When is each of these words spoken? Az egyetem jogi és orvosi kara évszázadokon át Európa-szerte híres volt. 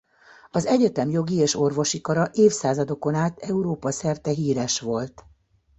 Az 0.51 0.65
egyetem 0.65 1.09
jogi 1.09 1.35
és 1.35 1.55
orvosi 1.55 2.01
kara 2.01 2.27
évszázadokon 2.31 3.13
át 3.15 3.39
Európa-szerte 3.39 4.31
híres 4.31 4.79
volt. 4.79 5.23